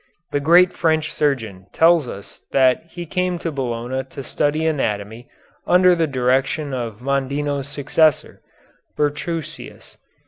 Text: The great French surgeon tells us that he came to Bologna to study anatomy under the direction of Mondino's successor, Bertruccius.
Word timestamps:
The 0.31 0.39
great 0.39 0.73
French 0.73 1.11
surgeon 1.13 1.67
tells 1.73 2.07
us 2.07 2.41
that 2.51 2.81
he 2.89 3.05
came 3.05 3.37
to 3.37 3.51
Bologna 3.51 4.03
to 4.05 4.23
study 4.23 4.65
anatomy 4.65 5.27
under 5.67 5.93
the 5.93 6.07
direction 6.07 6.73
of 6.73 7.01
Mondino's 7.03 7.67
successor, 7.67 8.41
Bertruccius. 8.97 9.97